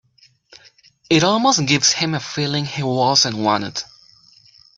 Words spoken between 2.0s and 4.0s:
a feeling he wasn't wanted.